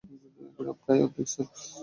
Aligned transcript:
প্রায় 0.81 1.01
অর্ধেক, 1.03 1.27
স্যার। 1.31 1.47